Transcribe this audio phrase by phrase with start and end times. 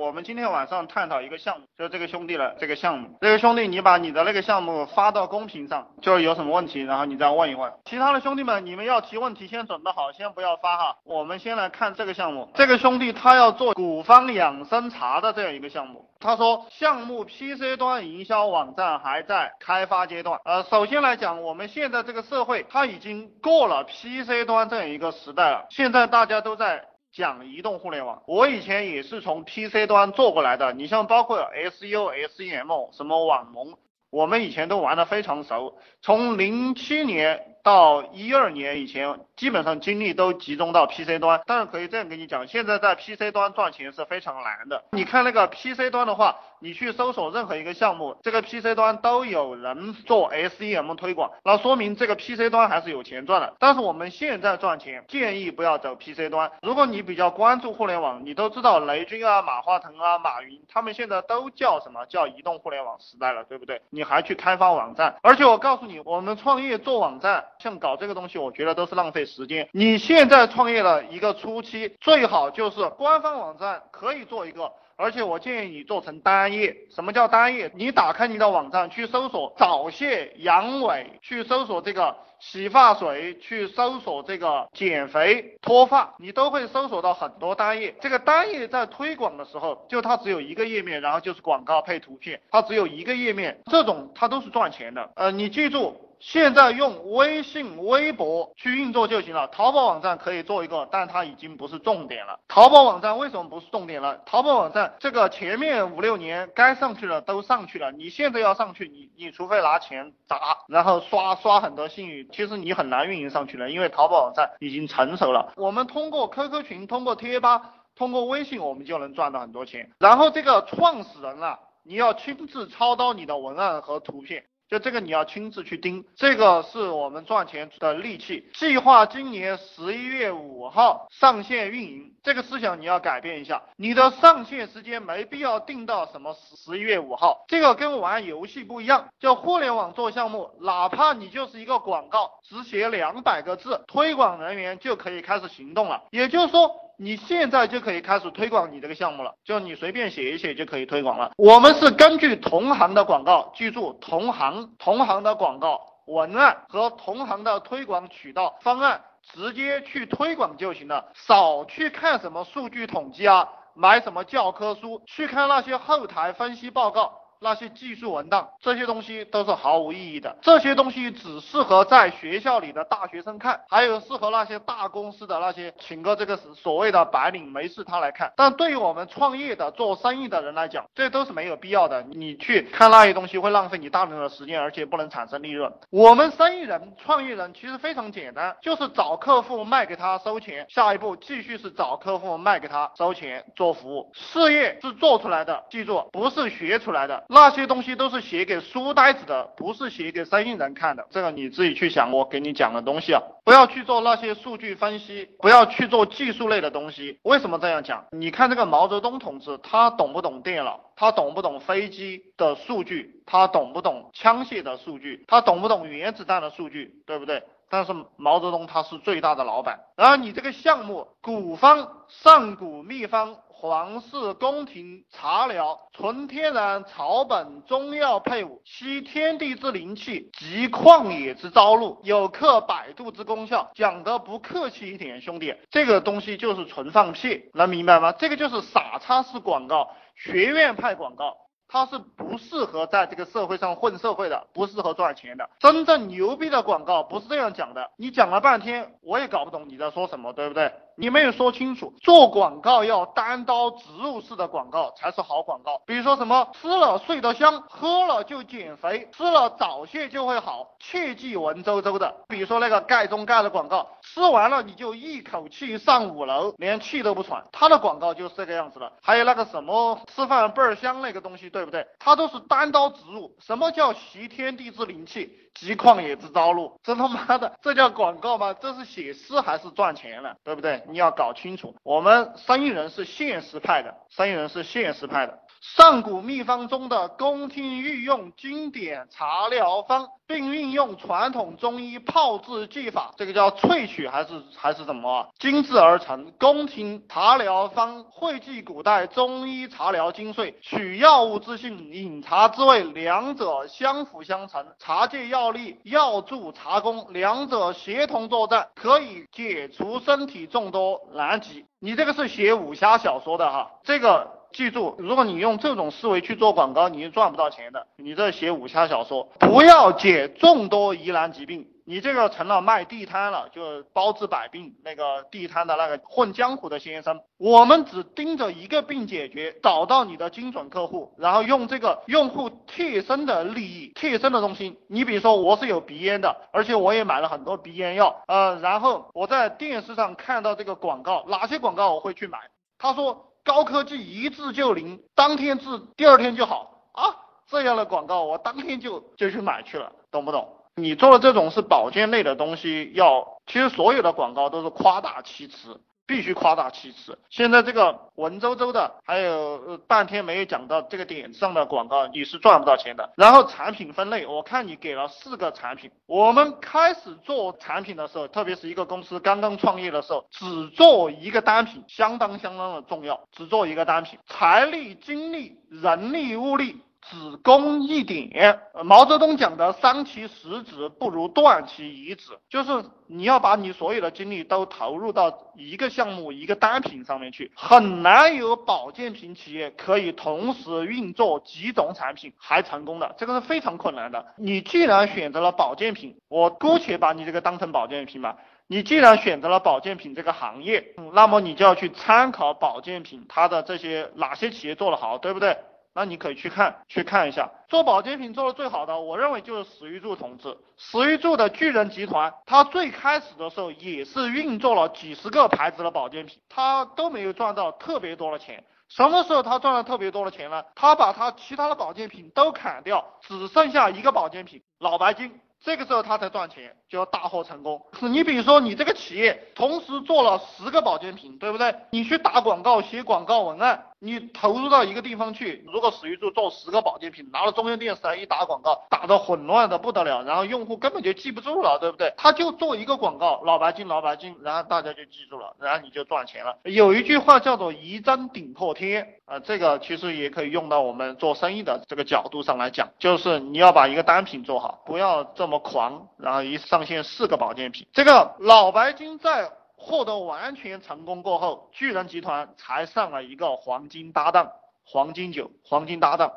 [0.00, 3.18] 我们今天晚上探讨一个项目，就是这个兄弟的这个项目。
[3.20, 7.70] 这个兄弟，你把你的那个项目发到公屏上，就是有什么问题，然后你再问一问。
[7.84, 10.96] 其他的兄弟们，你们要提问题先准备好，先不要发哈。
[11.04, 16.08] 我们先来看这个项目，这个兄弟他要做古方养生茶的这样一个项目。
[16.18, 20.38] 他说，项目 PC 端营销网站还在开发阶段。
[20.46, 25.66] 呃，首先来讲，我们现在这个社会，它已经过了 PC 端这样一个时代了。
[25.68, 28.22] 现在大家都在讲移动互联网。
[28.26, 30.72] 我以前也是从 PC 端做过来的。
[30.72, 33.74] 你像包括 SU、SEM 什么网盟，
[34.10, 35.78] 我们以前都玩的非常熟。
[36.02, 39.18] 从零七年到一二年以前。
[39.40, 44.84] 基本上精力都集中到 PC 端，但是可以这样跟你讲，现在在 PC 端赚钱是非常难的。
[44.92, 53.54] 你看那个 PC 端的话，你去搜索任何一个项目，这个 PC 端都有人做 SEM 推广，那说明这个 PC 端还是有钱赚的。
[53.58, 56.52] 但是我们现在赚钱，建议不要走 PC 端。
[56.60, 63.80] 如果你比较关注互联网，你都知道雷军啊、马化腾啊、马云，他们现在都叫什么叫移动互联网时代了，对不对？
[63.88, 69.20] 你还去开发网站，而且我告诉你，我们创业做网站，像搞这个东西，我觉得都是浪费。
[69.26, 76.76] 时间，你现在创业的一个初期，最好就是官方网站可以做一个，而且我建议你做成单页。
[76.94, 77.70] 什么叫单页？
[77.74, 87.94] 你打开你的网站去搜索早泄、阳痿，去搜索这个洗发水，去搜索这个减肥、脱发，你都会搜索到很多单页。
[88.00, 95.10] 这个单页在推广的时候，就它只有一个页面，然后就是广告配图片，它只有一个页面，这种它都是赚钱的。
[95.16, 96.06] 呃，你记住。
[96.20, 99.48] 现在用微信、微博去运作就行了。
[99.48, 102.38] 淘宝网站可以做一个，但它已经不是重点了。
[102.46, 104.20] 淘宝网站为什么不是重点了？
[104.26, 115.52] 淘宝网站这个前面五六年该上去的都上去了，你现在要上去，你你除非拿钱砸，然后刷刷很多信誉，其实你很难运营上去了，因为淘宝网站已经成熟了。
[115.56, 119.90] 我们通过 QQ 群、通过贴吧、通过微信，我们就能赚到很多钱。
[119.98, 124.44] 然后这个创始人啊，你要亲自操刀你的文案和图片。
[124.70, 128.48] 就这个你要亲自去盯，这个是我们赚钱的利器。
[128.54, 133.60] 计划今年十一月五号上线运营，这个思想你要改变一下。
[133.74, 139.08] 你的上线时间没必要定到什么十十一月五号，这个跟玩游戏不一样。
[139.18, 146.04] 就互联网做项目，哪怕你就是一个广告，只写两百个字，推广人员就可以开始行动了。
[146.10, 146.70] 也就是说。
[147.02, 151.32] 你现在就可以开始推广你这个项目了，就你随便写一写就可以推广了。
[151.38, 167.19] 我们是根据同行的广告，记住同行同行的广告文案和同行的推广渠道方案，直接去推广就行了，少去看什么数据统计啊，买什么教科书，去看那些后台分析报告。
[167.42, 170.36] 那些技术文档，这些东西都是毫无意义的。
[170.42, 178.30] 这些东西只适合在学校里的大学生看，还有适合那些大公司的那些请个这个所谓的白领没事他来看。
[178.36, 182.02] 但对于我们创业的做生意的人来讲，这都是没有必要的。
[182.02, 185.72] 你去看那些东西会浪费你大量的时间，而且不能产生利润。
[185.88, 194.10] 我们生意人、创业人其实非常简单，就是找客户卖给他收钱，下一步继续是找客户卖给他收钱做服务。
[194.12, 197.24] 事业是做出来的，记住不是学出来的。
[197.32, 201.06] 那些东西都是写给书呆子的，不是写给生意人看的。
[201.10, 202.10] 这个你自己去想。
[202.10, 207.20] 我给你讲的东西啊，不要去做那些数据分析，不要去做技术类的东西。
[207.22, 208.04] 为什么这样讲？
[208.10, 210.80] 你看这个毛泽东同志，他懂不懂电脑？
[210.96, 213.22] 他懂不懂飞机的数据？
[213.26, 215.24] 他懂不懂枪械的数据？
[215.28, 216.96] 他懂不懂原子弹的数据？
[217.06, 217.44] 对不对？
[217.70, 219.80] 但是毛泽东他是最大的老板。
[219.96, 223.36] 然后你这个项目，古方上古秘方。
[223.62, 233.70] 皇室宫廷茶疗，纯天然草本中药配伍，吸天地之灵气，集旷野之朝露，有克百度之功效。
[233.74, 238.12] 讲的不客气一点，兄弟，这个东西就是纯放屁，能明白吗？
[238.12, 241.36] 这个就是傻叉式广告，学院派广告。
[241.72, 245.48] 他是不适合在这个社会上混社会的，不适合赚钱的。
[245.60, 250.72] 真正牛逼的广告不是这样讲的，你讲了半天，我也搞不懂你在说什么，对不对？
[251.00, 251.94] 你没有说清楚。
[252.02, 255.80] 做广告要单刀直入式的广告才是好广告。
[255.86, 262.14] 比如说什么吃了睡得香，喝了就减肥，吃了早泄就会好，切记文绉绉的。
[262.28, 267.42] 比如说那个钙中钙的广告，吃完了你就一口气上五楼，连气都不喘。
[267.52, 268.92] 它的广告就是这个样子的。
[269.00, 271.64] 还有那个什么吃饭倍儿香那个东西，对。
[271.64, 271.86] 不对？
[271.98, 273.36] 它都是单刀直入。
[273.38, 275.30] 什么叫吸天地之灵气？
[275.54, 278.54] 极旷野之朝露，这他妈的这叫广告吗？
[278.54, 280.34] 这是写诗还是赚钱了？
[280.44, 280.82] 对不对？
[280.88, 285.38] 你要搞清楚，我们生意人是现实派的，生意人是现实派的。
[285.60, 295.28] 上古秘方中的宫廷御用经典茶疗方，并运用传统中医炮制技法，这个叫萃取还是还是什么？
[295.38, 296.32] 精制而成。
[296.38, 304.66] 宫廷茶疗方汇集古代中医茶疗精髓，取药物之性，饮茶之味，两者相辅相成。
[304.78, 311.64] 茶界药力，药助查功，两者协同作战，可以解除身体众多难题。
[311.78, 314.39] 你这个是写武侠小说的哈，这个。
[314.52, 317.86] 记住，如果你用这种思维去做广告，你是赚不到钱的。
[317.96, 324.74] 你这写武侠小说，不要解众多疑难疾病，你这个成了卖地摊了，就包治百病。
[324.84, 334.78] 那个地摊的那个混江湖的先生，我们只盯着一个病解决，找到你的精准客户，然后用这个用户贴身的利益、贴身的东西。
[334.88, 342.38] 你比如说，我是有鼻炎的，而且我也买了很多鼻炎药，呃，然后我在电视上看到这个广告，哪些广告我会去买？
[342.78, 343.29] 他说。
[343.44, 345.66] 高科技一治就灵，当天治，
[345.96, 347.16] 第二天就好啊！
[347.46, 350.56] 这样的广告我当天就就去买去了，懂不懂？
[350.76, 355.80] 你做的这种是保健类的东西，要其实所有的广告都是夸大其词。
[356.10, 357.16] 必须夸大其词。
[357.30, 363.12] 现在这个文绉绉的，还有半天没有讲到这个点上的广告，你是赚不到钱的。
[363.16, 365.88] 然后产品分类，我看你给了四个产品。
[366.06, 373.20] 我们开始做产品的时候，特别是一个公司刚刚创业的时候，只做一个单品，相当相当的重要。
[373.30, 376.80] 只做一个单品，财力、精力、人力、物力。
[377.02, 394.24] 只攻一点，毛泽东讲的伤其十指不如断其一指，就是你要把你所有的精力都投入到一个项目、一个单品上面去，很难有保健品企业可以同时运作几种产品还成功的，这个是非常困难的。
[394.36, 398.36] 你既然选择了保健品，我姑且把你这个当成保健品吧。
[398.66, 405.56] 你既然选择了保健品这个行业，那么你就要去参考保健品它的这些哪些企业做得好，对不对？
[405.94, 410.56] 那你可以去看，去看一下做保健品做的最好的，我认为就是史玉柱同志。
[410.76, 418.64] 史玉柱的巨人集团，他最开始的时候也是运作了几十个牌子的保健品，他都没有赚到特别多的钱。
[418.88, 420.64] 什么时候他赚了特别多的钱呢？
[420.74, 425.40] 他把他其他的保健品都砍掉，只剩下一个保健品脑白金。
[425.62, 427.80] 这个时候他才赚钱，就要大获成功。
[427.98, 431.74] 是你比如说你这个企业同时做了十个保健品，对不对？
[431.90, 435.64] 你去打广告、写广告文案，你投入到一个地方去。
[435.72, 442.12] 如果史玉柱做十个保健品，拿了中央电视台一打广告，打得混乱的不得了，然后用户根本就记不住了，对不对？
[442.16, 446.58] 他就做一个广告，脑白金，脑白金，然后大家就记住了，然后你就赚钱了。
[446.64, 455.60] 有一句话叫做一针顶破天啊，这个其实也可以用到我们做生意的这个角度上来讲，就是你要把一个单品做好，不要这么。
[455.60, 464.52] 狂，然后一上线四个保健品，这个脑白金在获得完全成功过后，巨人集团才上了一个黄金搭档，
[464.84, 466.30] 黄金酒，黄金搭档。